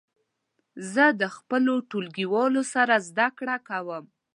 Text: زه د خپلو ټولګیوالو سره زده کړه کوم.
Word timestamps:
زه 0.93 1.05
د 1.21 1.23
خپلو 1.35 1.73
ټولګیوالو 1.89 2.61
سره 2.73 2.93
زده 3.09 3.27
کړه 3.37 3.55
کوم. 3.69 4.05